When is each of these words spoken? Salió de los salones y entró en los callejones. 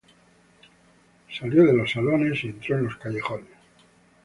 Salió 1.31 1.63
de 1.63 1.73
los 1.73 1.91
salones 1.91 2.43
y 2.43 2.47
entró 2.47 2.75
en 2.75 2.85
los 2.85 2.95
callejones. 2.97 3.45